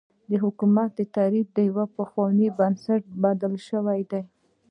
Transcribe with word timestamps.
د 0.29 0.31
حکومت 0.43 0.93
تعریف 1.15 1.47
د 1.57 1.57
پخوا 1.95 2.27
په 2.57 2.65
نسبت 2.71 3.03
بدل 3.23 3.53
شوی 3.67 4.01
دی. 4.11 4.21